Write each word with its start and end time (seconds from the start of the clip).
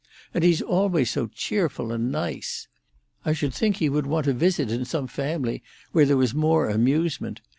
And 0.33 0.43
he's 0.43 0.63
always 0.63 1.11
so 1.11 1.27
cheerful 1.27 1.91
and 1.91 2.11
nice. 2.11 2.67
I 3.23 3.33
should 3.33 3.53
think 3.53 3.75
he 3.77 3.87
would 3.87 4.07
want 4.07 4.25
to 4.25 4.33
visit 4.33 4.71
in 4.71 4.83
some 4.83 5.05
family 5.05 5.61
where 5.91 6.05
there 6.07 6.17
was 6.17 6.33
more 6.33 6.69
amusement. 6.69 7.39